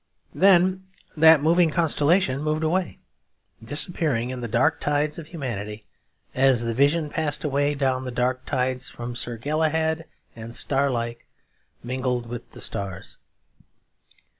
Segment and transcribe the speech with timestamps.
[0.33, 2.97] Then that moving constellation moved away,
[3.63, 5.83] disappearing in the dark tides of humanity,
[6.33, 11.27] as the vision passed away down the dark tides from Sir Galahad and, starlike,
[11.83, 13.19] mingled with the stars.